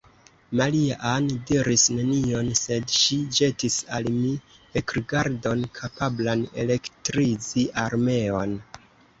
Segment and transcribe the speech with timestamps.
[0.59, 4.33] Maria-Ann diris nenion; sed ŝi ĵetis al mi
[4.83, 8.61] ekrigardon, kapablan elektrizi armeon.